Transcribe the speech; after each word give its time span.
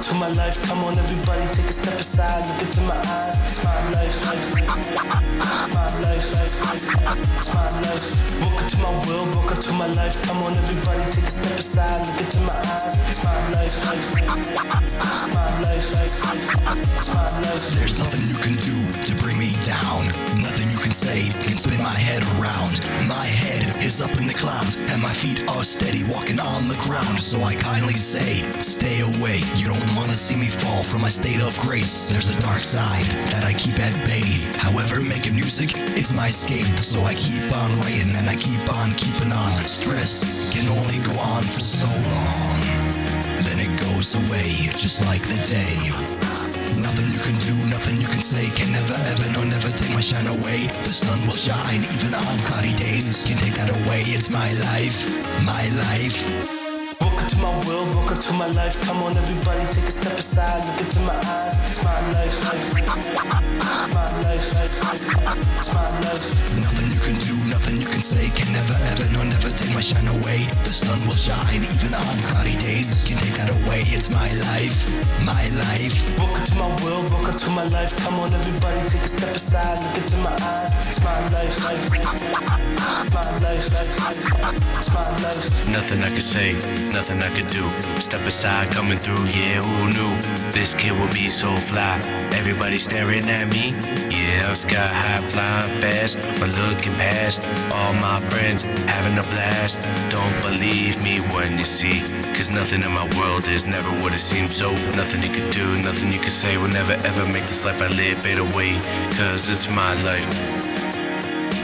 To 0.00 0.14
my 0.14 0.28
life. 0.28 0.56
Come 0.64 0.82
on, 0.84 0.96
everybody, 0.96 1.44
take 1.52 1.68
a 1.68 1.72
step 1.72 2.00
aside. 2.00 2.40
Look 2.48 2.62
into 2.66 2.80
my 2.88 2.96
eyes. 2.96 3.36
It's 3.46 3.62
my 3.62 3.76
life. 3.92 4.16
Life. 6.00 6.24
It's 7.36 7.54
my 7.54 7.68
life. 7.84 8.40
Welcome 8.40 8.68
to 8.68 8.78
my 8.80 8.92
world. 9.06 9.28
Welcome 9.36 9.60
to 9.60 9.72
my 9.74 9.86
life. 9.92 10.16
Come 10.24 10.42
on, 10.42 10.52
everybody, 10.56 11.04
take 11.12 11.28
a 11.28 11.30
step 11.30 11.58
aside. 11.58 12.00
Look 12.00 12.20
into 12.20 12.40
my 12.48 12.56
eyes. 12.80 12.96
It's 13.08 13.22
my 13.24 13.36
life. 13.52 13.76
Life. 15.60 15.90
It's 16.96 17.14
my 17.14 17.28
life. 17.44 17.64
There's 17.76 17.98
nothing 18.00 18.24
you 18.24 18.38
can 18.40 18.56
do 18.56 18.76
to 19.04 19.12
bring 19.22 19.36
me 19.38 19.52
down. 19.68 20.08
Nothing 20.40 20.68
you 20.72 20.78
can 20.80 20.92
say 20.92 21.28
can 21.44 21.52
spin 21.52 21.78
my 21.78 21.92
head 21.92 22.24
around. 22.40 22.80
My 23.06 23.26
head 23.26 23.39
is 23.90 24.00
up 24.00 24.14
in 24.22 24.26
the 24.30 24.38
clouds, 24.38 24.86
and 24.86 25.02
my 25.02 25.10
feet 25.10 25.42
are 25.50 25.66
steady 25.66 26.06
walking 26.06 26.38
on 26.38 26.70
the 26.70 26.78
ground. 26.86 27.18
So 27.18 27.42
I 27.42 27.58
kindly 27.58 27.98
say, 27.98 28.46
stay 28.62 29.02
away. 29.02 29.42
You 29.58 29.66
don't 29.66 29.82
wanna 29.98 30.14
see 30.14 30.38
me 30.38 30.46
fall 30.46 30.84
from 30.86 31.02
my 31.02 31.10
state 31.10 31.42
of 31.42 31.58
grace. 31.58 32.06
There's 32.06 32.30
a 32.30 32.38
dark 32.38 32.62
side 32.62 33.02
that 33.34 33.42
I 33.42 33.52
keep 33.52 33.82
at 33.82 33.90
bay. 34.06 34.46
However, 34.62 35.02
making 35.02 35.34
music 35.34 35.74
is 35.98 36.14
my 36.14 36.28
escape. 36.30 36.70
So 36.78 37.02
I 37.02 37.14
keep 37.18 37.42
on 37.50 37.70
writing 37.82 38.14
and 38.14 38.30
I 38.30 38.36
keep 38.38 38.62
on 38.70 38.94
keeping 38.94 39.34
on. 39.34 39.58
Stress 39.66 40.54
can 40.54 40.70
only 40.70 41.02
go 41.02 41.18
on 41.18 41.42
for 41.42 41.58
so 41.58 41.90
long. 42.14 42.58
Then 43.42 43.58
it 43.58 43.74
goes 43.90 44.14
away, 44.14 44.70
just 44.78 45.02
like 45.02 45.22
the 45.26 45.40
day. 45.50 46.29
Nothing 46.78 47.10
you 47.10 47.18
can 47.18 47.34
do, 47.42 47.54
nothing 47.66 47.98
you 47.98 48.06
can 48.06 48.22
say 48.22 48.46
can 48.54 48.70
never, 48.70 48.94
ever, 48.94 49.26
no, 49.34 49.42
never 49.42 49.70
take 49.74 49.90
my 49.94 50.00
shine 50.00 50.26
away. 50.30 50.70
The 50.86 50.92
sun 50.92 51.18
will 51.26 51.34
shine 51.34 51.82
even 51.82 52.14
on 52.14 52.38
cloudy 52.46 52.74
days. 52.78 53.10
Can't 53.26 53.40
take 53.40 53.58
that 53.58 53.70
away. 53.82 54.06
It's 54.14 54.30
my 54.30 54.46
life, 54.70 55.02
my 55.42 55.64
life. 55.90 56.22
Welcome 57.00 57.26
to 57.26 57.38
my 57.42 57.50
world, 57.66 57.90
welcome 57.96 58.22
to 58.22 58.32
my 58.38 58.46
life. 58.54 58.78
Come 58.86 59.02
on, 59.02 59.16
everybody, 59.16 59.66
take 59.74 59.88
a 59.88 59.94
step 59.94 60.14
aside. 60.14 60.62
Look 60.62 60.86
into 60.86 61.00
my 61.02 61.16
eyes. 61.18 61.58
It's 61.66 61.82
my 61.82 61.98
life. 62.14 62.38
My 63.90 64.06
life. 64.22 64.46
It's 65.58 65.74
my 65.74 65.86
life. 66.06 66.26
Nothing 66.60 66.88
you 66.94 67.00
can 67.02 67.16
do, 67.18 67.34
nothing 67.50 67.76
you 67.82 67.88
can 67.88 68.00
say 68.00 68.30
can 68.30 68.46
never, 68.54 68.78
ever, 68.94 69.06
no, 69.10 69.26
never 69.26 69.50
take 69.50 69.74
my 69.74 69.82
shine 69.82 70.06
away. 70.06 70.46
The 70.62 70.70
sun 70.70 70.98
will 71.02 71.18
shine 71.18 71.66
even 71.66 71.92
on 71.98 72.16
cloudy 72.30 72.56
days. 72.62 72.94
Can't 73.08 73.18
take 73.18 73.34
that 73.42 73.50
away. 73.50 73.82
It's 73.90 74.12
my 74.14 74.30
life, 74.54 74.86
my 75.26 75.44
life. 75.58 75.99
My 77.00 77.06
welcome 77.06 77.32
to 77.34 77.50
my 77.52 77.64
life. 77.68 77.96
Come 78.04 78.20
on, 78.20 78.30
everybody, 78.34 78.80
take 78.86 79.00
a 79.00 79.08
step 79.08 79.34
aside. 79.34 79.80
Look 79.80 80.04
into 80.04 80.18
my 80.18 80.32
eyes. 80.32 80.86
It's 80.86 81.02
my 81.02 81.18
life. 81.30 81.64
Life. 81.64 82.79
Nothing 85.70 86.02
I 86.02 86.10
could 86.12 86.22
say, 86.22 86.52
nothing 86.92 87.22
I 87.22 87.30
could 87.30 87.46
do. 87.46 87.66
Step 87.98 88.26
aside, 88.26 88.70
coming 88.72 88.98
through, 88.98 89.24
yeah, 89.24 89.62
who 89.62 89.86
knew? 89.88 90.14
This 90.50 90.74
kid 90.74 90.92
would 91.00 91.10
be 91.10 91.30
so 91.30 91.56
fly. 91.56 91.98
Everybody 92.34 92.76
staring 92.76 93.26
at 93.30 93.48
me, 93.48 93.72
yeah, 94.10 94.46
I'm 94.46 94.54
sky 94.54 94.86
high, 94.86 95.16
flying 95.28 95.80
fast, 95.80 96.20
but 96.38 96.50
looking 96.58 96.92
past 96.94 97.48
all 97.72 97.94
my 97.94 98.18
friends, 98.28 98.64
having 98.84 99.16
a 99.16 99.22
blast. 99.32 99.80
Don't 100.10 100.38
believe 100.42 101.02
me 101.02 101.20
when 101.32 101.56
you 101.56 101.64
see, 101.64 102.02
cause 102.34 102.50
nothing 102.50 102.82
in 102.82 102.92
my 102.92 103.08
world 103.18 103.48
is 103.48 103.64
never 103.64 103.88
what 104.02 104.12
it 104.12 104.18
seems. 104.18 104.54
So, 104.54 104.72
nothing 104.94 105.22
you 105.22 105.30
could 105.30 105.50
do, 105.52 105.64
nothing 105.82 106.12
you 106.12 106.18
could 106.20 106.32
say 106.32 106.58
will 106.58 106.68
never 106.68 106.92
ever 106.92 107.24
make 107.32 107.46
this 107.46 107.64
life 107.64 107.80
I 107.80 107.88
live 107.88 108.18
fade 108.18 108.38
away, 108.38 108.74
cause 109.16 109.48
it's 109.48 109.74
my 109.74 109.94
life. 110.02 110.89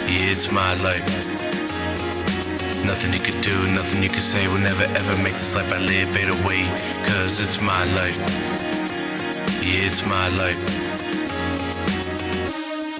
Yeah, 0.06 0.30
it's 0.30 0.52
my 0.52 0.74
life. 0.86 1.02
Nothing 2.84 3.12
you 3.12 3.18
could 3.18 3.40
do, 3.42 3.56
nothing 3.74 4.02
you 4.04 4.08
could 4.08 4.22
say 4.22 4.46
will 4.46 4.58
never 4.62 4.84
ever 4.84 5.16
make 5.22 5.34
this 5.34 5.56
life 5.56 5.72
I 5.72 5.78
live 5.78 6.10
fade 6.14 6.28
away. 6.28 6.62
Cause 7.10 7.40
it's 7.40 7.60
my 7.60 7.84
life. 7.98 8.18
Yeah, 9.66 9.86
it's 9.86 10.06
my 10.06 10.28
life. 10.38 10.58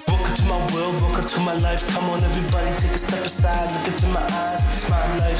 Welcome 0.07 0.35
to 0.35 0.43
my 0.51 0.59
world, 0.75 0.99
welcome 1.01 1.23
to 1.23 1.39
my 1.47 1.55
life. 1.63 1.87
Come 1.95 2.09
on, 2.11 2.19
everybody, 2.23 2.71
take 2.75 2.91
a 2.91 2.99
step 2.99 3.23
aside. 3.23 3.71
Look 3.71 3.87
into 3.87 4.07
my 4.11 4.27
eyes. 4.27 4.61
It's 4.75 4.89
my 4.91 4.99
life. 5.23 5.39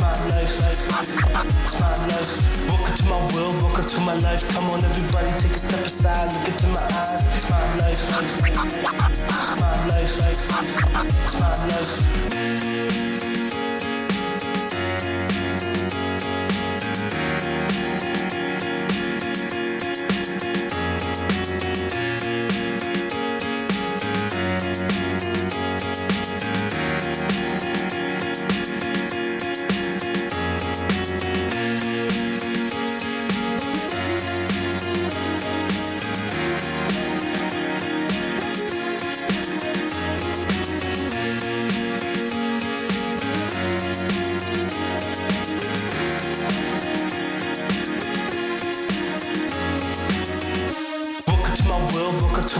My 0.00 0.14
life. 0.32 0.56
It's 1.68 1.80
my 1.80 1.92
life. 2.08 2.32
Welcome 2.66 2.94
to 2.96 3.04
my 3.12 3.20
world, 3.36 3.56
welcome 3.60 3.84
to 3.84 4.00
my 4.00 4.14
life. 4.24 4.42
Come 4.54 4.70
on, 4.70 4.80
everybody, 4.82 5.28
take 5.38 5.52
a 5.52 5.60
step 5.60 5.84
aside. 5.84 6.32
Look 6.32 6.48
into 6.48 6.66
my 6.68 6.80
eyes. 7.04 7.20
It's 7.36 7.50
my 7.50 7.60
life. 7.76 9.27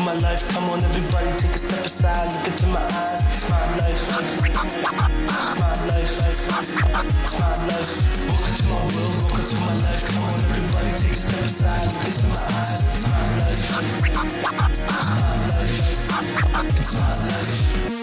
my 0.09 0.15
life. 0.21 0.49
Come 0.53 0.71
on, 0.71 0.81
everybody, 0.81 1.31
take 1.39 1.53
a 1.53 1.59
step 1.59 1.85
aside. 1.85 2.29
Look 2.33 2.47
into 2.47 2.67
my 2.69 2.81
eyes. 2.81 3.21
It's 3.29 3.45
my 3.51 3.61
life. 3.77 4.01
My 5.61 5.75
life. 5.89 6.17
It's 7.25 7.37
my 7.41 7.53
life. 7.69 7.93
Welcome 8.29 8.55
to 8.57 8.67
my 8.73 8.81
world. 8.95 9.17
Welcome 9.29 9.45
to 9.45 9.57
my 9.61 9.75
life. 9.85 10.03
Come 10.09 10.25
on, 10.25 10.41
everybody, 10.49 10.91
take 10.97 11.13
a 11.13 11.21
step 11.27 11.45
aside. 11.45 11.87
Look 11.93 12.05
into 12.09 12.27
my 12.29 12.41
eyes. 12.65 12.83
It's 12.89 13.05
my 13.05 13.21
life. 13.41 13.63
My 14.89 15.05
life. 15.53 15.77
It's 16.79 16.93
my 16.95 17.13
life. 17.29 17.98